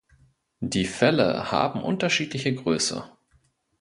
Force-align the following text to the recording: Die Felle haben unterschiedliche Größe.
Die 0.61 0.85
Felle 0.85 1.51
haben 1.51 1.83
unterschiedliche 1.83 2.55
Größe. 2.55 3.03